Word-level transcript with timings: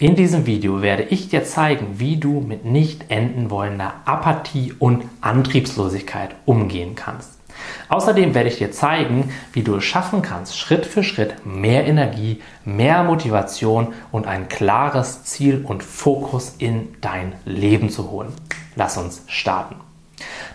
In 0.00 0.14
diesem 0.14 0.46
Video 0.46 0.80
werde 0.80 1.02
ich 1.02 1.28
dir 1.28 1.42
zeigen, 1.42 1.98
wie 1.98 2.18
du 2.18 2.40
mit 2.40 2.64
nicht 2.64 3.10
enden 3.10 3.50
wollender 3.50 3.94
Apathie 4.04 4.72
und 4.78 5.02
Antriebslosigkeit 5.20 6.36
umgehen 6.46 6.94
kannst. 6.94 7.32
Außerdem 7.88 8.32
werde 8.32 8.48
ich 8.48 8.58
dir 8.58 8.70
zeigen, 8.70 9.32
wie 9.52 9.64
du 9.64 9.74
es 9.74 9.84
schaffen 9.84 10.22
kannst, 10.22 10.56
Schritt 10.56 10.86
für 10.86 11.02
Schritt 11.02 11.44
mehr 11.44 11.84
Energie, 11.84 12.40
mehr 12.64 13.02
Motivation 13.02 13.88
und 14.12 14.28
ein 14.28 14.48
klares 14.48 15.24
Ziel 15.24 15.64
und 15.66 15.82
Fokus 15.82 16.54
in 16.58 16.94
dein 17.00 17.32
Leben 17.44 17.90
zu 17.90 18.08
holen. 18.08 18.32
Lass 18.76 18.98
uns 18.98 19.24
starten. 19.26 19.74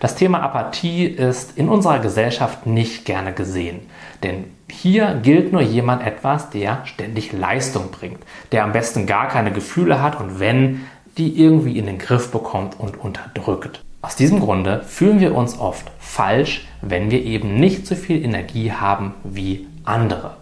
Das 0.04 0.16
Thema 0.16 0.42
Apathie 0.42 1.06
ist 1.06 1.58
in 1.58 1.70
unserer 1.70 2.00
Gesellschaft 2.00 2.66
nicht 2.66 3.06
gerne 3.06 3.32
gesehen, 3.32 3.80
denn 4.22 4.44
hier 4.70 5.18
gilt 5.24 5.54
nur 5.54 5.62
jemand 5.62 6.06
etwas, 6.06 6.50
der 6.50 6.82
ständig 6.84 7.32
Leistung 7.32 7.90
bringt, 7.90 8.20
der 8.52 8.66
am 8.66 8.74
besten 8.74 9.06
gar 9.06 9.30
keine 9.30 9.54
Gefühle 9.54 10.02
hat 10.02 10.20
und 10.20 10.42
wenn, 10.42 10.82
die 11.18 11.42
irgendwie 11.42 11.78
in 11.80 11.86
den 11.86 12.00
Griff 12.00 12.32
bekommt 12.32 12.78
und 12.78 13.00
unterdrückt. 13.00 13.82
Aus 14.02 14.18
diesem 14.18 14.42
Grunde 14.42 14.84
fühlen 14.84 15.22
wir 15.22 15.34
uns 15.34 15.58
oft 15.58 15.90
falsch, 16.00 16.68
wenn 16.82 17.10
wir 17.10 17.24
eben 17.24 17.56
nicht 17.56 17.88
so 17.88 17.96
viel 17.96 18.26
Energie 18.26 18.74
haben 18.74 19.14
wie 19.24 19.70
andere. 19.86 20.36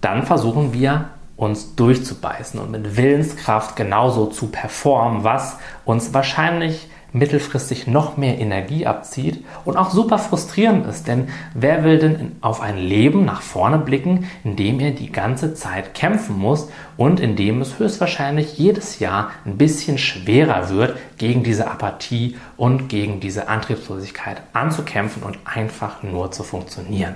Dann 0.00 0.22
versuchen 0.22 0.72
wir 0.72 1.10
uns 1.36 1.74
durchzubeißen 1.76 2.58
und 2.58 2.70
mit 2.70 2.96
Willenskraft 2.96 3.76
genauso 3.76 4.24
zu 4.24 4.46
performen, 4.46 5.24
was 5.24 5.58
uns 5.84 6.14
wahrscheinlich 6.14 6.88
mittelfristig 7.16 7.86
noch 7.86 8.16
mehr 8.16 8.38
Energie 8.38 8.86
abzieht 8.86 9.44
und 9.64 9.76
auch 9.76 9.90
super 9.90 10.18
frustrierend 10.18 10.86
ist. 10.86 11.08
Denn 11.08 11.28
wer 11.54 11.82
will 11.82 11.98
denn 11.98 12.36
auf 12.40 12.60
ein 12.60 12.78
Leben 12.78 13.24
nach 13.24 13.40
vorne 13.40 13.78
blicken, 13.78 14.26
in 14.44 14.56
dem 14.56 14.80
er 14.80 14.90
die 14.90 15.10
ganze 15.10 15.54
Zeit 15.54 15.94
kämpfen 15.94 16.38
muss 16.38 16.68
und 16.96 17.18
in 17.20 17.36
dem 17.36 17.60
es 17.60 17.78
höchstwahrscheinlich 17.78 18.58
jedes 18.58 18.98
Jahr 18.98 19.30
ein 19.44 19.56
bisschen 19.56 19.98
schwerer 19.98 20.68
wird, 20.70 20.96
gegen 21.18 21.42
diese 21.42 21.70
Apathie 21.70 22.36
und 22.56 22.88
gegen 22.88 23.20
diese 23.20 23.48
Antriebslosigkeit 23.48 24.42
anzukämpfen 24.52 25.22
und 25.22 25.38
einfach 25.44 26.02
nur 26.02 26.30
zu 26.30 26.42
funktionieren. 26.42 27.14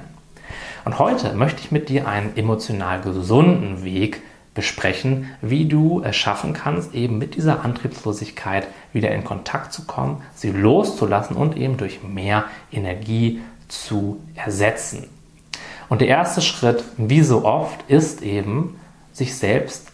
Und 0.84 0.98
heute 0.98 1.34
möchte 1.34 1.60
ich 1.60 1.70
mit 1.70 1.88
dir 1.88 2.08
einen 2.08 2.36
emotional 2.36 3.00
gesunden 3.02 3.84
Weg 3.84 4.22
besprechen, 4.54 5.30
wie 5.40 5.66
du 5.66 6.02
es 6.02 6.16
schaffen 6.16 6.52
kannst, 6.52 6.94
eben 6.94 7.18
mit 7.18 7.36
dieser 7.36 7.64
Antriebslosigkeit 7.64 8.66
wieder 8.92 9.10
in 9.12 9.24
Kontakt 9.24 9.72
zu 9.72 9.84
kommen, 9.84 10.22
sie 10.34 10.50
loszulassen 10.50 11.36
und 11.36 11.56
eben 11.56 11.76
durch 11.76 12.02
mehr 12.02 12.44
Energie 12.72 13.40
zu 13.68 14.20
ersetzen. 14.34 15.08
Und 15.88 16.00
der 16.00 16.08
erste 16.08 16.40
Schritt, 16.40 16.84
wie 16.96 17.22
so 17.22 17.44
oft, 17.44 17.88
ist 17.88 18.22
eben, 18.22 18.76
sich 19.12 19.36
selbst 19.36 19.88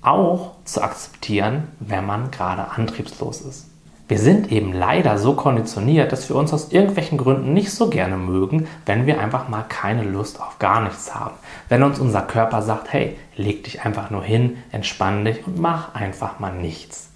auch 0.00 0.56
zu 0.64 0.82
akzeptieren, 0.82 1.68
wenn 1.78 2.04
man 2.04 2.30
gerade 2.30 2.70
antriebslos 2.70 3.42
ist. 3.42 3.71
Wir 4.08 4.18
sind 4.18 4.50
eben 4.52 4.72
leider 4.72 5.16
so 5.16 5.34
konditioniert, 5.34 6.12
dass 6.12 6.28
wir 6.28 6.36
uns 6.36 6.52
aus 6.52 6.72
irgendwelchen 6.72 7.18
Gründen 7.18 7.54
nicht 7.54 7.70
so 7.70 7.88
gerne 7.88 8.16
mögen, 8.16 8.66
wenn 8.84 9.06
wir 9.06 9.20
einfach 9.20 9.48
mal 9.48 9.64
keine 9.68 10.02
Lust 10.02 10.40
auf 10.40 10.58
gar 10.58 10.82
nichts 10.82 11.14
haben. 11.14 11.34
Wenn 11.68 11.82
uns 11.82 11.98
unser 11.98 12.22
Körper 12.22 12.62
sagt, 12.62 12.92
hey, 12.92 13.16
leg 13.36 13.64
dich 13.64 13.82
einfach 13.82 14.10
nur 14.10 14.22
hin, 14.22 14.58
entspann 14.72 15.24
dich 15.24 15.46
und 15.46 15.58
mach 15.58 15.94
einfach 15.94 16.40
mal 16.40 16.52
nichts. 16.52 17.10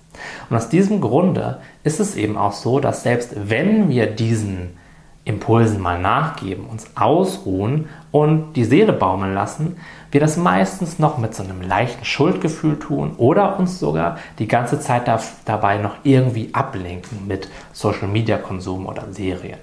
Und 0.49 0.57
aus 0.57 0.69
diesem 0.69 1.01
Grunde 1.01 1.61
ist 1.85 2.01
es 2.01 2.17
eben 2.17 2.39
auch 2.39 2.53
so, 2.53 2.81
dass 2.81 3.03
selbst 3.03 3.33
wenn 3.49 3.89
wir 3.89 4.07
diesen 4.07 4.77
Impulsen 5.25 5.81
mal 5.81 6.01
nachgeben, 6.01 6.67
uns 6.67 6.87
ausruhen 6.95 7.89
und 8.17 8.55
die 8.55 8.65
Seele 8.65 8.95
baumeln 8.95 9.35
lassen, 9.35 9.77
wir 10.11 10.21
das 10.21 10.39
meistens 10.39 10.99
noch 10.99 11.19
mit 11.19 11.35
so 11.35 11.43
einem 11.43 11.61
leichten 11.61 12.07
Schuldgefühl 12.07 12.79
tun 12.79 13.13
oder 13.19 13.59
uns 13.59 13.79
sogar 13.79 14.17
die 14.39 14.49
ganze 14.49 14.81
Zeit 14.81 15.07
da, 15.07 15.21
dabei 15.45 15.77
noch 15.77 15.97
irgendwie 16.03 16.49
ablenken 16.55 17.27
mit 17.27 17.51
Social 17.75 18.09
Media 18.09 18.39
Konsum 18.39 18.87
oder 18.87 19.13
Serien. 19.13 19.59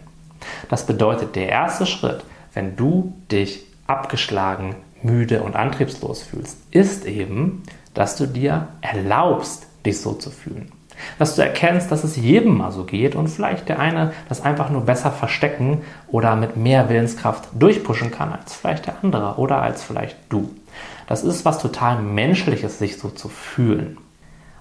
Das 0.69 0.85
bedeutet, 0.85 1.35
der 1.35 1.49
erste 1.49 1.87
Schritt, 1.87 2.23
wenn 2.53 2.75
du 2.75 3.15
dich 3.31 3.65
abgeschlagen, 3.87 4.75
müde 5.01 5.41
und 5.41 5.55
antriebslos 5.55 6.21
fühlst, 6.21 6.59
ist 6.69 7.05
eben, 7.05 7.63
dass 7.95 8.17
du 8.17 8.27
dir 8.27 8.67
erlaubst, 8.81 9.65
dich 9.83 9.99
so 9.99 10.13
zu 10.13 10.29
fühlen. 10.29 10.71
Dass 11.19 11.35
du 11.35 11.41
erkennst, 11.41 11.91
dass 11.91 12.03
es 12.03 12.15
jedem 12.15 12.57
mal 12.57 12.71
so 12.71 12.83
geht 12.83 13.15
und 13.15 13.27
vielleicht 13.27 13.69
der 13.69 13.79
eine 13.79 14.13
das 14.29 14.41
einfach 14.41 14.69
nur 14.69 14.81
besser 14.81 15.11
verstecken 15.11 15.81
oder 16.07 16.35
mit 16.35 16.57
mehr 16.57 16.89
Willenskraft 16.89 17.49
durchpushen 17.53 18.11
kann 18.11 18.33
als 18.33 18.55
vielleicht 18.55 18.87
der 18.87 18.95
andere 19.03 19.35
oder 19.37 19.61
als 19.61 19.83
vielleicht 19.83 20.17
du. 20.29 20.49
Das 21.07 21.23
ist 21.23 21.45
was 21.45 21.59
total 21.59 22.01
Menschliches, 22.01 22.79
sich 22.79 22.97
so 22.97 23.09
zu 23.09 23.29
fühlen. 23.29 23.97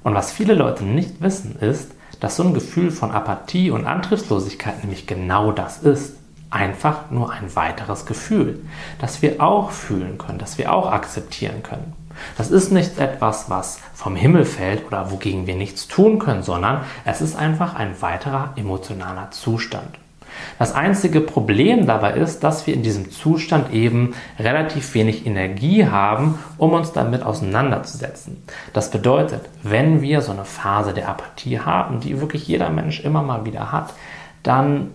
Und 0.03 0.15
was 0.15 0.33
viele 0.33 0.55
Leute 0.55 0.85
nicht 0.85 1.21
wissen, 1.21 1.57
ist, 1.61 1.93
dass 2.21 2.37
so 2.37 2.43
ein 2.43 2.55
Gefühl 2.55 2.91
von 2.91 3.11
Apathie 3.11 3.71
und 3.71 3.87
Antriebslosigkeit 3.87 4.83
nämlich 4.83 5.07
genau 5.07 5.53
das 5.53 5.79
ist. 5.79 6.17
Einfach 6.51 7.11
nur 7.11 7.33
ein 7.33 7.57
weiteres 7.57 8.05
Gefühl, 8.05 8.61
das 9.01 9.23
wir 9.23 9.43
auch 9.43 9.71
fühlen 9.71 10.19
können, 10.19 10.39
das 10.39 10.59
wir 10.59 10.73
auch 10.73 10.93
akzeptieren 10.93 11.63
können. 11.63 11.95
Das 12.37 12.51
ist 12.51 12.73
nicht 12.73 12.99
etwas, 12.99 13.51
was 13.51 13.81
vom 13.95 14.17
Himmel 14.17 14.45
fällt 14.45 14.87
oder 14.87 15.11
wogegen 15.11 15.47
wir 15.47 15.55
nichts 15.55 15.89
tun 15.89 16.19
können, 16.19 16.43
sondern 16.43 16.81
es 17.05 17.21
ist 17.21 17.37
einfach 17.37 17.75
ein 17.75 18.01
weiterer 18.01 18.53
emotionaler 18.57 19.31
Zustand. 19.31 19.99
Das 20.59 20.73
einzige 20.75 21.21
Problem 21.21 21.87
dabei 21.87 22.13
ist, 22.13 22.41
dass 22.41 22.67
wir 22.67 22.75
in 22.75 22.83
diesem 22.83 23.11
Zustand 23.11 23.73
eben 23.73 24.15
relativ 24.39 24.95
wenig 24.95 25.27
Energie 25.27 25.87
haben, 25.87 26.39
um 26.59 26.73
uns 26.73 26.93
damit 26.93 27.23
auseinanderzusetzen. 27.23 28.43
Das 28.73 28.91
bedeutet, 28.91 29.43
wenn 29.63 30.03
wir 30.03 30.21
so 30.21 30.33
eine 30.33 30.45
Phase 30.45 30.95
der 30.95 31.09
Apathie 31.09 31.61
haben, 31.61 32.01
die 32.01 32.21
wirklich 32.21 32.47
jeder 32.47 32.71
Mensch 32.71 33.01
immer 33.01 33.23
mal 33.23 33.45
wieder 33.45 33.73
hat, 33.73 33.93
dann 34.43 34.93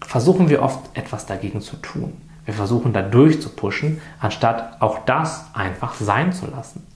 versuchen 0.00 0.48
wir 0.48 0.62
oft 0.62 0.80
etwas 0.94 1.26
dagegen 1.26 1.60
zu 1.60 1.76
tun. 1.76 2.12
Wir 2.44 2.54
versuchen 2.54 2.92
da 2.92 3.02
durchzupushen, 3.02 4.00
anstatt 4.20 4.80
auch 4.80 5.04
das 5.06 5.46
einfach 5.54 5.94
sein 5.94 6.32
zu 6.32 6.46
lassen. 6.46 6.86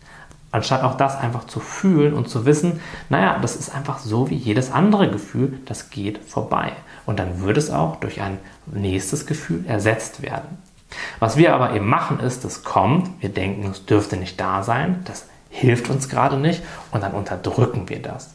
Anstatt 0.50 0.82
auch 0.82 0.96
das 0.96 1.18
einfach 1.18 1.46
zu 1.46 1.60
fühlen 1.60 2.14
und 2.14 2.30
zu 2.30 2.46
wissen, 2.46 2.80
naja, 3.10 3.38
das 3.40 3.56
ist 3.56 3.74
einfach 3.74 3.98
so 3.98 4.30
wie 4.30 4.36
jedes 4.36 4.72
andere 4.72 5.10
Gefühl, 5.10 5.60
das 5.66 5.90
geht 5.90 6.24
vorbei. 6.24 6.72
Und 7.04 7.18
dann 7.18 7.42
wird 7.42 7.58
es 7.58 7.70
auch 7.70 7.96
durch 7.96 8.22
ein 8.22 8.38
nächstes 8.66 9.26
Gefühl 9.26 9.66
ersetzt 9.66 10.22
werden. 10.22 10.58
Was 11.18 11.36
wir 11.36 11.54
aber 11.54 11.74
eben 11.74 11.86
machen 11.86 12.20
ist, 12.20 12.44
es 12.46 12.64
kommt, 12.64 13.10
wir 13.20 13.28
denken, 13.28 13.70
es 13.70 13.84
dürfte 13.84 14.16
nicht 14.16 14.40
da 14.40 14.62
sein, 14.62 15.00
das 15.04 15.26
hilft 15.50 15.90
uns 15.90 16.08
gerade 16.08 16.38
nicht 16.38 16.62
und 16.92 17.02
dann 17.02 17.12
unterdrücken 17.12 17.88
wir 17.88 18.00
das. 18.00 18.34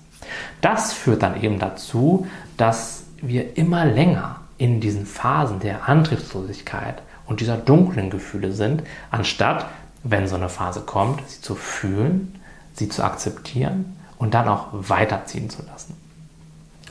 Das 0.61 0.93
führt 0.93 1.23
dann 1.23 1.41
eben 1.41 1.59
dazu, 1.59 2.27
dass 2.57 3.05
wir 3.21 3.57
immer 3.57 3.85
länger 3.85 4.42
in 4.63 4.79
diesen 4.79 5.05
Phasen 5.05 5.59
der 5.59 5.89
Antriebslosigkeit 5.89 7.01
und 7.25 7.41
dieser 7.41 7.57
dunklen 7.57 8.09
Gefühle 8.09 8.53
sind, 8.53 8.83
anstatt, 9.11 9.65
wenn 10.03 10.25
so 10.25 10.37
eine 10.37 10.47
Phase 10.47 10.79
kommt, 10.79 11.21
sie 11.27 11.41
zu 11.41 11.55
fühlen, 11.55 12.39
sie 12.73 12.87
zu 12.87 13.03
akzeptieren 13.03 13.97
und 14.17 14.33
dann 14.33 14.47
auch 14.47 14.67
weiterziehen 14.71 15.49
zu 15.49 15.63
lassen. 15.63 15.97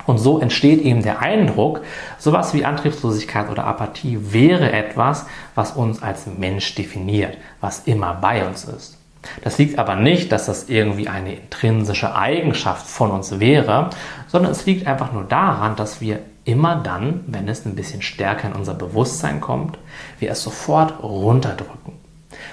Und 0.04 0.18
so 0.18 0.38
entsteht 0.38 0.82
eben 0.82 1.02
der 1.02 1.20
Eindruck, 1.20 1.80
sowas 2.18 2.52
wie 2.52 2.66
Antriebslosigkeit 2.66 3.48
oder 3.48 3.64
Apathie 3.64 4.18
wäre 4.20 4.70
etwas, 4.70 5.24
was 5.54 5.72
uns 5.72 6.02
als 6.02 6.26
Mensch 6.26 6.74
definiert, 6.74 7.38
was 7.62 7.86
immer 7.86 8.12
bei 8.12 8.46
uns 8.46 8.64
ist. 8.64 8.98
Das 9.44 9.56
liegt 9.56 9.78
aber 9.78 9.96
nicht, 9.96 10.30
dass 10.30 10.44
das 10.44 10.68
irgendwie 10.68 11.08
eine 11.08 11.36
intrinsische 11.36 12.14
Eigenschaft 12.14 12.86
von 12.86 13.10
uns 13.12 13.40
wäre, 13.40 13.88
sondern 14.26 14.52
es 14.52 14.66
liegt 14.66 14.86
einfach 14.86 15.12
nur 15.12 15.24
daran, 15.24 15.74
dass 15.76 16.02
wir 16.02 16.18
immer 16.44 16.76
dann, 16.76 17.24
wenn 17.26 17.48
es 17.48 17.64
ein 17.66 17.76
bisschen 17.76 18.02
stärker 18.02 18.48
in 18.48 18.54
unser 18.54 18.74
Bewusstsein 18.74 19.40
kommt, 19.40 19.78
wir 20.18 20.30
es 20.30 20.42
sofort 20.42 21.02
runterdrücken. 21.02 21.92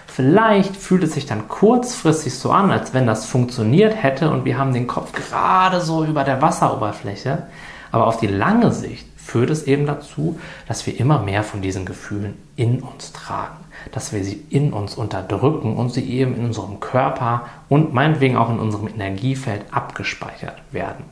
Vielleicht 0.08 0.76
fühlt 0.76 1.04
es 1.04 1.14
sich 1.14 1.26
dann 1.26 1.48
kurzfristig 1.48 2.38
so 2.38 2.52
an, 2.52 2.72
als 2.72 2.94
wenn 2.94 3.08
das 3.08 3.26
funktioniert 3.26 4.02
hätte 4.04 4.30
und 4.30 4.46
wir 4.46 4.58
haben 4.58 4.74
den 4.74 4.88
Kopf 4.88 5.14
gerade 5.14 5.82
so 5.82 6.04
über 6.04 6.24
der 6.24 6.42
Wasseroberfläche, 6.42 7.44
aber 7.92 8.08
auf 8.08 8.18
die 8.18 8.28
lange 8.28 8.72
Sicht 8.72 9.08
führt 9.16 9.50
es 9.50 9.64
eben 9.64 9.86
dazu, 9.86 10.40
dass 10.68 10.86
wir 10.86 11.00
immer 11.00 11.20
mehr 11.20 11.44
von 11.44 11.62
diesen 11.62 11.86
Gefühlen 11.86 12.34
in 12.56 12.82
uns 12.82 13.14
tragen, 13.14 13.58
dass 13.92 14.12
wir 14.12 14.24
sie 14.24 14.44
in 14.50 14.74
uns 14.74 14.96
unterdrücken 14.96 15.78
und 15.78 15.92
sie 15.92 16.04
eben 16.10 16.36
in 16.36 16.46
unserem 16.46 16.80
Körper 16.80 17.46
und 17.70 17.94
meinetwegen 17.94 18.38
auch 18.38 18.50
in 18.50 18.60
unserem 18.60 18.88
Energiefeld 18.88 19.66
abgespeichert 19.72 20.62
werden. 20.72 21.06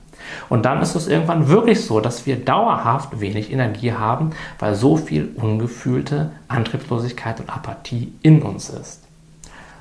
Und 0.50 0.66
dann 0.66 0.82
ist 0.82 0.96
es 0.96 1.08
irgendwann 1.08 1.48
wirklich 1.48 1.86
so, 1.86 2.00
dass 2.00 2.26
wir 2.26 2.38
dauerhaft 2.38 3.20
wenig 3.20 3.52
Energie 3.52 3.94
haben, 3.94 4.32
weil 4.60 4.76
so 4.76 4.98
viel 4.98 5.30
ungefühlte 5.36 6.32
Antriebslosigkeit 6.48 7.40
und 7.40 7.50
Apathie 7.50 8.14
in 8.22 8.42
uns 8.42 8.70
ist. 8.70 9.04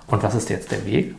Und 0.07 0.23
was 0.23 0.35
ist 0.35 0.51
jetzt 0.51 0.71
der 0.71 0.87
Weg? 0.87 1.15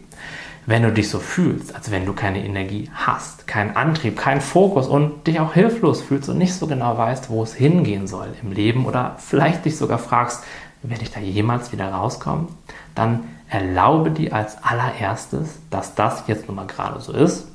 Wenn 0.66 0.84
du 0.84 0.92
dich 0.92 1.10
so 1.10 1.20
fühlst, 1.20 1.74
als 1.74 1.92
wenn 1.92 2.06
du 2.06 2.12
keine 2.12 2.44
Energie 2.44 2.90
hast, 2.94 3.48
keinen 3.48 3.78
Antrieb, 3.78 4.18
keinen 4.18 4.42
Fokus 4.42 4.88
und 4.88 5.26
dich 5.26 5.40
auch 5.40 5.54
hilflos 5.54 6.02
fühlst 6.02 6.28
und 6.28 6.38
nicht 6.38 6.54
so 6.54 6.68
genau 6.68 6.98
weißt, 6.98 7.30
wo 7.30 7.42
es 7.42 7.54
hingehen 7.54 8.06
soll 8.08 8.28
im 8.44 8.52
Leben 8.52 8.86
oder 8.86 9.16
vielleicht 9.18 9.64
dich 9.64 9.78
sogar 9.78 9.98
fragst, 9.98 10.44
werde 10.84 11.04
ich 11.04 11.12
da 11.12 11.22
jemals 11.22 11.72
wieder 11.72 11.90
rauskommen, 11.90 12.50
dann 12.96 13.24
erlaube 13.50 14.12
dir 14.12 14.34
als 14.34 14.62
allererstes, 14.62 15.60
dass 15.70 15.96
das 15.96 16.24
jetzt 16.28 16.48
nun 16.48 16.58
mal 16.58 16.68
gerade 16.68 17.00
so 17.00 17.14
ist. 17.14 17.48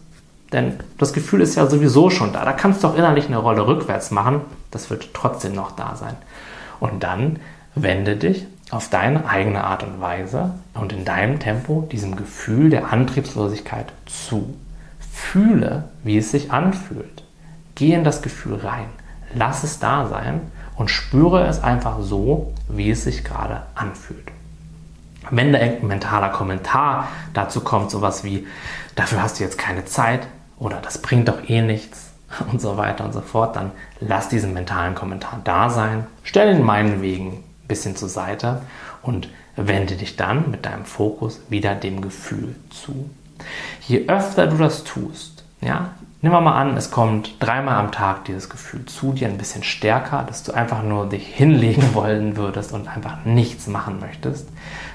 Denn 0.53 0.79
das 0.99 1.13
Gefühl 1.13 1.41
ist 1.41 1.55
ja 1.55 1.67
sowieso 1.67 2.11
schon 2.11 2.33
da. 2.33 2.45
Da 2.45 2.53
kannst 2.53 2.83
du 2.83 2.89
auch 2.89 2.97
innerlich 2.97 3.27
eine 3.27 3.39
Rolle 3.39 3.67
rückwärts 3.67 4.11
machen. 4.11 4.43
Das 4.71 4.91
wird 4.91 5.15
trotzdem 5.15 5.55
noch 5.55 5.73
da 5.73 5.97
sein. 5.97 6.17
Und 6.79 7.03
dann 7.03 7.39
wende 7.75 8.17
dich 8.17 8.47
auf 8.71 8.89
deine 8.89 9.27
eigene 9.27 9.65
Art 9.65 9.83
und 9.83 10.01
Weise 10.01 10.55
und 10.75 10.93
in 10.93 11.05
deinem 11.05 11.39
Tempo 11.39 11.87
diesem 11.91 12.17
Gefühl 12.17 12.71
der 12.71 12.93
Antriebslosigkeit 12.93 13.93
zu. 14.07 14.55
Fühle, 15.13 15.85
wie 16.05 16.19
es 16.19 16.31
sich 16.31 16.53
anfühlt. 16.53 17.25
Geh 17.75 17.93
in 17.93 18.05
das 18.05 18.23
Gefühl 18.23 18.57
rein. 18.57 18.87
Lass 19.35 19.63
es 19.63 19.79
da 19.79 20.07
sein 20.07 20.41
und 20.77 20.91
spüre 20.91 21.47
es 21.47 21.63
einfach 21.63 22.01
so, 22.01 22.53
wie 22.69 22.91
es 22.91 23.05
sich 23.05 23.25
gerade 23.25 23.63
anfühlt. 23.75 24.31
Wenn 25.31 25.53
da 25.53 25.61
irgendein 25.61 25.89
mentaler 25.89 26.31
Kommentar 26.31 27.09
dazu 27.33 27.61
kommt, 27.61 27.91
sowas 27.91 28.25
wie, 28.25 28.47
dafür 28.97 29.23
hast 29.23 29.39
du 29.39 29.45
jetzt 29.45 29.59
keine 29.59 29.85
Zeit 29.85 30.27
oder 30.63 30.77
das 30.77 30.99
bringt 30.99 31.29
doch 31.29 31.49
eh 31.49 31.61
nichts 31.61 32.11
und 32.51 32.61
so 32.61 32.77
weiter 32.77 33.05
und 33.05 33.13
so 33.13 33.21
fort, 33.21 33.57
dann 33.57 33.73
lass 34.01 34.29
diesen 34.29 34.55
mentalen 34.55 34.95
Kommentar 34.95 35.41
da 35.45 35.69
sein, 35.69 36.07
stell 36.23 36.55
ihn 36.55 36.65
meinen 36.65 37.03
Wegen 37.03 37.33
ein 37.33 37.69
bisschen 37.69 37.97
zur 37.97 38.09
Seite 38.09 38.63
und 39.03 39.29
wende 39.57 39.97
dich 39.97 40.17
dann 40.17 40.51
mit 40.51 40.65
deinem 40.65 40.85
Fokus 40.85 41.41
wieder 41.49 41.75
dem 41.75 42.01
Gefühl 42.01 42.55
zu. 42.71 43.11
Je 43.87 44.09
öfter 44.09 44.47
du 44.47 44.57
das 44.57 44.85
tust, 44.85 45.45
ja, 45.61 45.91
Nehmen 46.25 46.37
wir 46.37 46.41
mal 46.41 46.61
an, 46.61 46.77
es 46.77 46.93
kommt 46.93 47.35
dreimal 47.41 47.75
am 47.75 47.91
Tag 47.91 48.27
dieses 48.27 48.49
Gefühl 48.49 48.85
zu 48.85 49.13
dir 49.13 49.27
ein 49.27 49.39
bisschen 49.39 49.65
stärker, 49.65 50.23
dass 50.23 50.45
du 50.45 50.53
einfach 50.53 50.85
nur 50.85 51.09
dich 51.09 51.27
hinlegen 51.35 51.95
wollen 51.95 52.37
würdest 52.37 52.73
und 52.73 52.87
einfach 52.87 53.25
nichts 53.25 53.67
machen 53.67 53.99
möchtest. 53.99 54.49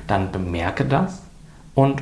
Dann 0.08 0.32
bemerke 0.32 0.86
das 0.86 1.22
und 1.76 2.02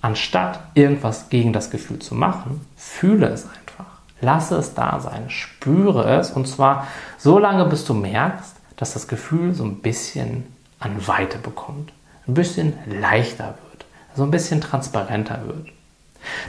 anstatt 0.00 0.60
irgendwas 0.74 1.28
gegen 1.28 1.52
das 1.52 1.70
Gefühl 1.70 1.98
zu 1.98 2.14
machen, 2.14 2.66
fühle 2.76 3.28
es 3.28 3.44
einfach. 3.44 3.86
Lasse 4.20 4.56
es 4.56 4.74
da 4.74 5.00
sein, 5.00 5.28
spüre 5.28 6.18
es 6.18 6.30
und 6.30 6.46
zwar 6.46 6.86
so 7.18 7.38
lange, 7.38 7.64
bis 7.66 7.84
du 7.84 7.94
merkst, 7.94 8.56
dass 8.76 8.94
das 8.94 9.08
Gefühl 9.08 9.54
so 9.54 9.64
ein 9.64 9.80
bisschen 9.80 10.44
an 10.78 11.06
Weite 11.06 11.38
bekommt, 11.38 11.92
ein 12.26 12.34
bisschen 12.34 12.74
leichter 12.86 13.56
wird, 13.70 13.86
so 14.14 14.22
ein 14.22 14.30
bisschen 14.30 14.60
transparenter 14.60 15.40
wird. 15.46 15.68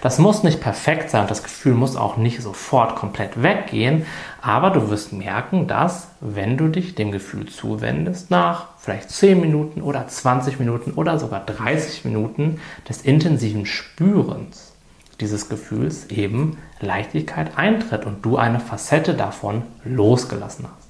Das 0.01 0.19
muss 0.19 0.43
nicht 0.43 0.61
perfekt 0.61 1.09
sein 1.09 1.21
und 1.21 1.31
das 1.31 1.43
Gefühl 1.43 1.73
muss 1.73 1.95
auch 1.95 2.17
nicht 2.17 2.41
sofort 2.41 2.95
komplett 2.95 3.41
weggehen, 3.41 4.05
aber 4.41 4.69
du 4.69 4.89
wirst 4.89 5.13
merken, 5.13 5.67
dass, 5.67 6.09
wenn 6.21 6.57
du 6.57 6.67
dich 6.67 6.95
dem 6.95 7.11
Gefühl 7.11 7.47
zuwendest, 7.47 8.31
nach 8.31 8.67
vielleicht 8.77 9.09
10 9.09 9.41
Minuten 9.41 9.81
oder 9.81 10.07
20 10.07 10.59
Minuten 10.59 10.91
oder 10.91 11.19
sogar 11.19 11.41
30 11.41 12.05
Minuten 12.05 12.59
des 12.87 13.01
intensiven 13.01 13.65
Spürens 13.65 14.73
dieses 15.19 15.49
Gefühls 15.49 16.09
eben 16.09 16.57
Leichtigkeit 16.79 17.57
eintritt 17.57 18.05
und 18.05 18.23
du 18.23 18.37
eine 18.37 18.59
Facette 18.59 19.13
davon 19.13 19.63
losgelassen 19.83 20.65
hast. 20.65 20.87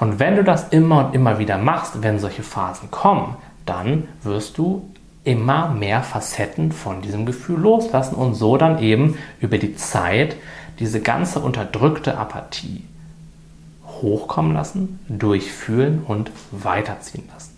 Und 0.00 0.18
wenn 0.18 0.36
du 0.36 0.44
das 0.44 0.68
immer 0.68 1.06
und 1.06 1.14
immer 1.14 1.38
wieder 1.38 1.58
machst, 1.58 2.02
wenn 2.02 2.18
solche 2.18 2.42
Phasen 2.42 2.90
kommen, 2.90 3.36
dann 3.64 4.08
wirst 4.22 4.58
du 4.58 4.88
immer 5.26 5.68
mehr 5.68 6.02
Facetten 6.02 6.70
von 6.70 7.02
diesem 7.02 7.26
Gefühl 7.26 7.58
loslassen 7.58 8.14
und 8.14 8.34
so 8.34 8.56
dann 8.56 8.78
eben 8.78 9.18
über 9.40 9.58
die 9.58 9.74
Zeit 9.74 10.36
diese 10.78 11.00
ganze 11.00 11.40
unterdrückte 11.40 12.16
Apathie 12.16 12.84
hochkommen 13.86 14.54
lassen, 14.54 15.00
durchfühlen 15.08 16.02
und 16.06 16.30
weiterziehen 16.52 17.24
lassen. 17.32 17.56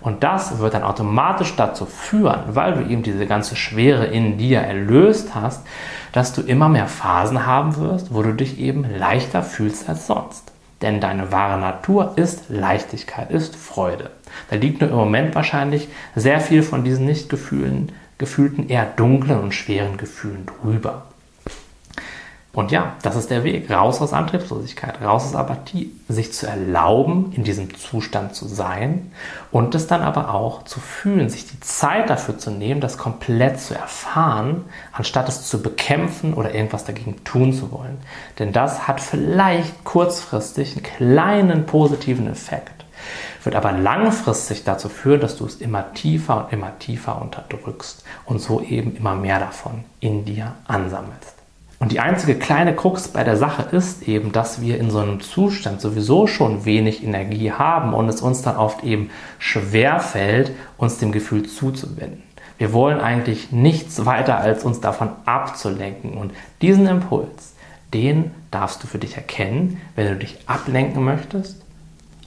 Und 0.00 0.22
das 0.22 0.58
wird 0.58 0.74
dann 0.74 0.84
automatisch 0.84 1.56
dazu 1.56 1.84
führen, 1.84 2.42
weil 2.54 2.74
du 2.74 2.88
eben 2.88 3.02
diese 3.02 3.26
ganze 3.26 3.56
Schwere 3.56 4.06
in 4.06 4.38
dir 4.38 4.60
erlöst 4.60 5.34
hast, 5.34 5.66
dass 6.12 6.32
du 6.32 6.40
immer 6.40 6.68
mehr 6.68 6.86
Phasen 6.86 7.44
haben 7.44 7.76
wirst, 7.76 8.14
wo 8.14 8.22
du 8.22 8.32
dich 8.32 8.58
eben 8.58 8.86
leichter 8.96 9.42
fühlst 9.42 9.88
als 9.88 10.06
sonst. 10.06 10.52
Denn 10.82 11.00
deine 11.00 11.32
wahre 11.32 11.58
Natur 11.58 12.12
ist 12.16 12.44
Leichtigkeit, 12.48 13.30
ist 13.30 13.56
Freude. 13.56 14.10
Da 14.50 14.56
liegt 14.56 14.80
nur 14.80 14.90
im 14.90 14.96
Moment 14.96 15.34
wahrscheinlich 15.34 15.88
sehr 16.14 16.40
viel 16.40 16.62
von 16.62 16.84
diesen 16.84 17.06
nicht 17.06 17.28
gefühlten, 17.28 18.68
eher 18.68 18.84
dunklen 18.84 19.40
und 19.40 19.54
schweren 19.54 19.96
Gefühlen 19.96 20.46
drüber. 20.46 21.06
Und 22.58 22.72
ja, 22.72 22.96
das 23.02 23.14
ist 23.14 23.30
der 23.30 23.44
Weg. 23.44 23.70
Raus 23.70 24.00
aus 24.00 24.12
Antriebslosigkeit, 24.12 25.00
raus 25.00 25.26
aus 25.26 25.36
Apathie, 25.36 25.92
sich 26.08 26.32
zu 26.32 26.48
erlauben, 26.48 27.30
in 27.36 27.44
diesem 27.44 27.72
Zustand 27.76 28.34
zu 28.34 28.48
sein 28.48 29.12
und 29.52 29.76
es 29.76 29.86
dann 29.86 30.02
aber 30.02 30.34
auch 30.34 30.64
zu 30.64 30.80
fühlen, 30.80 31.30
sich 31.30 31.46
die 31.46 31.60
Zeit 31.60 32.10
dafür 32.10 32.36
zu 32.36 32.50
nehmen, 32.50 32.80
das 32.80 32.98
komplett 32.98 33.60
zu 33.60 33.76
erfahren, 33.76 34.64
anstatt 34.90 35.28
es 35.28 35.46
zu 35.46 35.62
bekämpfen 35.62 36.34
oder 36.34 36.52
irgendwas 36.52 36.84
dagegen 36.84 37.22
tun 37.22 37.52
zu 37.52 37.70
wollen. 37.70 37.98
Denn 38.40 38.52
das 38.52 38.88
hat 38.88 39.00
vielleicht 39.00 39.84
kurzfristig 39.84 40.72
einen 40.72 40.82
kleinen 40.82 41.64
positiven 41.64 42.26
Effekt, 42.26 42.86
wird 43.44 43.54
aber 43.54 43.70
langfristig 43.70 44.64
dazu 44.64 44.88
führen, 44.88 45.20
dass 45.20 45.36
du 45.36 45.46
es 45.46 45.60
immer 45.60 45.94
tiefer 45.94 46.46
und 46.46 46.52
immer 46.52 46.76
tiefer 46.80 47.22
unterdrückst 47.22 48.02
und 48.24 48.40
so 48.40 48.60
eben 48.60 48.96
immer 48.96 49.14
mehr 49.14 49.38
davon 49.38 49.84
in 50.00 50.24
dir 50.24 50.56
ansammelst. 50.66 51.37
Und 51.80 51.92
die 51.92 52.00
einzige 52.00 52.34
kleine 52.34 52.74
Krux 52.74 53.08
bei 53.08 53.22
der 53.22 53.36
Sache 53.36 53.62
ist 53.76 54.08
eben, 54.08 54.32
dass 54.32 54.60
wir 54.60 54.78
in 54.78 54.90
so 54.90 54.98
einem 54.98 55.20
Zustand 55.20 55.80
sowieso 55.80 56.26
schon 56.26 56.64
wenig 56.64 57.04
Energie 57.04 57.52
haben 57.52 57.94
und 57.94 58.08
es 58.08 58.20
uns 58.20 58.42
dann 58.42 58.56
oft 58.56 58.82
eben 58.82 59.10
schwer 59.38 60.00
fällt, 60.00 60.50
uns 60.76 60.98
dem 60.98 61.12
Gefühl 61.12 61.46
zuzuwenden. 61.46 62.24
Wir 62.58 62.72
wollen 62.72 63.00
eigentlich 63.00 63.52
nichts 63.52 64.04
weiter, 64.04 64.38
als 64.38 64.64
uns 64.64 64.80
davon 64.80 65.10
abzulenken. 65.24 66.14
Und 66.14 66.32
diesen 66.60 66.88
Impuls, 66.88 67.54
den 67.94 68.32
darfst 68.50 68.82
du 68.82 68.88
für 68.88 68.98
dich 68.98 69.14
erkennen, 69.14 69.80
wenn 69.94 70.08
du 70.08 70.16
dich 70.16 70.36
ablenken 70.46 71.04
möchtest 71.04 71.62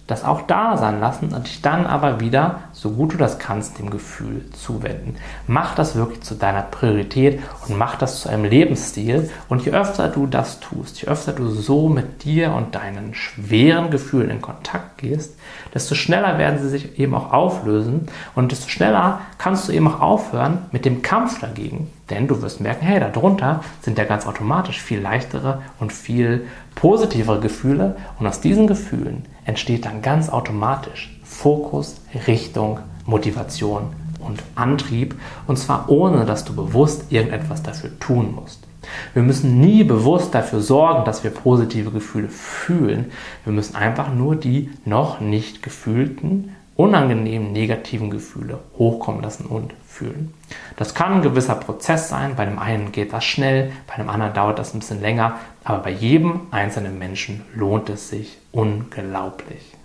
das 0.08 0.26
auch 0.26 0.42
da 0.42 0.76
sein 0.78 1.00
lassen 1.00 1.34
und 1.34 1.48
dich 1.48 1.62
dann 1.62 1.86
aber 1.86 2.20
wieder, 2.20 2.62
so 2.74 2.92
gut 2.92 3.14
du 3.14 3.18
das 3.18 3.40
kannst, 3.40 3.80
dem 3.80 3.90
Gefühl 3.90 4.44
zuwenden. 4.52 5.16
Mach 5.48 5.74
das 5.76 5.96
wirklich 5.96 6.22
zu 6.22 6.36
deiner 6.36 6.64
Priorität 6.64 7.40
und 7.68 7.78
mach 7.78 7.96
das 7.96 8.22
zu 8.22 8.30
einem 8.30 8.44
Lebensstil. 8.44 9.30
Und 9.48 9.64
je 9.64 9.72
öfter 9.72 10.10
du 10.10 10.28
das 10.28 10.60
tust, 10.60 11.02
je 11.02 11.08
öfter 11.08 11.32
du 11.32 11.48
so 11.48 11.88
mit 11.88 12.24
dir 12.26 12.52
und 12.52 12.76
deinen 12.76 13.14
schweren 13.14 13.90
Gefühlen 13.90 14.30
in 14.30 14.42
Kontakt 14.42 14.98
gehst, 14.98 15.36
desto 15.74 15.96
schneller 15.96 16.38
werden 16.38 16.60
sie 16.60 16.70
sich 16.70 17.00
eben 17.00 17.16
auch 17.16 17.32
auflösen 17.32 18.08
und 18.36 18.52
desto 18.52 18.70
schneller 18.70 19.22
kannst 19.38 19.68
du 19.68 19.72
eben 19.72 19.88
auch 19.88 20.02
aufhören 20.02 20.66
mit 20.72 20.84
dem 20.84 21.02
Kampf 21.02 21.40
dagegen. 21.40 21.90
Denn 22.10 22.28
du 22.28 22.42
wirst 22.42 22.60
merken, 22.60 22.86
hey, 22.86 23.00
darunter 23.00 23.64
sind 23.82 23.98
ja 23.98 24.04
ganz 24.04 24.28
automatisch 24.28 24.82
viel 24.82 25.00
leichtere 25.00 25.62
und 25.80 25.94
viel 25.94 26.46
positivere 26.76 27.40
Gefühle 27.40 27.96
und 28.20 28.28
aus 28.28 28.42
diesen 28.42 28.68
Gefühlen 28.68 29.26
entsteht 29.52 29.86
dann 29.86 30.02
ganz 30.02 30.30
automatisch 30.30 31.14
Fokus, 31.24 31.98
Richtung, 32.26 32.80
Motivation 33.06 33.94
und 34.20 34.42
Antrieb 34.56 35.16
und 35.46 35.58
zwar 35.58 35.90
ohne, 35.90 36.26
dass 36.26 36.46
du 36.46 36.56
bewusst 36.56 37.12
irgendetwas 37.12 37.62
dafür 37.62 38.00
tun 38.00 38.34
musst. 38.34 38.66
Wir 39.14 39.24
müssen 39.24 39.60
nie 39.60 39.84
bewusst 39.84 40.34
dafür 40.34 40.62
sorgen, 40.62 41.04
dass 41.04 41.26
wir 41.26 41.32
positive 41.32 41.92
Gefühle 41.92 42.30
fühlen. 42.30 43.12
Wir 43.44 43.52
müssen 43.52 43.76
einfach 43.76 44.14
nur 44.14 44.38
die 44.38 44.70
noch 44.86 45.20
nicht 45.20 45.62
gefühlten, 45.62 46.56
unangenehmen, 46.78 47.52
negativen 47.52 48.10
Gefühle 48.10 48.60
hochkommen 48.78 49.22
lassen 49.22 49.46
und 49.46 49.74
fühlen. 49.86 50.34
Das 50.78 50.96
kann 50.96 51.14
ein 51.14 51.22
gewisser 51.22 51.56
Prozess 51.56 52.08
sein. 52.08 52.36
Bei 52.38 52.46
dem 52.46 52.58
einen 52.58 52.94
geht 52.94 53.12
das 53.12 53.26
schnell, 53.26 53.72
bei 53.86 53.98
dem 53.98 54.10
anderen 54.10 54.34
dauert 54.34 54.60
das 54.60 54.74
ein 54.74 54.80
bisschen 54.80 55.02
länger. 55.02 55.36
Aber 55.64 55.80
bei 55.80 55.92
jedem 55.92 56.42
einzelnen 56.52 56.98
Menschen 56.98 57.44
lohnt 57.54 57.90
es 57.90 58.10
sich 58.10 58.38
unglaublich. 58.52 59.76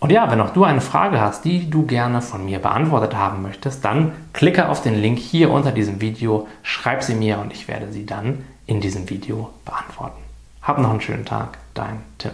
Und 0.00 0.10
ja, 0.10 0.30
wenn 0.30 0.40
auch 0.40 0.54
du 0.54 0.64
eine 0.64 0.80
Frage 0.80 1.20
hast, 1.20 1.44
die 1.44 1.68
du 1.68 1.84
gerne 1.84 2.22
von 2.22 2.44
mir 2.44 2.58
beantwortet 2.58 3.14
haben 3.14 3.42
möchtest, 3.42 3.84
dann 3.84 4.12
klicke 4.32 4.68
auf 4.68 4.82
den 4.82 5.00
Link 5.00 5.18
hier 5.18 5.50
unter 5.50 5.72
diesem 5.72 6.00
Video, 6.00 6.48
schreib 6.62 7.02
sie 7.02 7.14
mir 7.14 7.38
und 7.38 7.52
ich 7.52 7.68
werde 7.68 7.92
sie 7.92 8.06
dann 8.06 8.44
in 8.66 8.80
diesem 8.80 9.10
Video 9.10 9.50
beantworten. 9.64 10.22
Hab 10.62 10.78
noch 10.78 10.90
einen 10.90 11.02
schönen 11.02 11.26
Tag, 11.26 11.58
dein 11.74 12.00
Tim. 12.16 12.32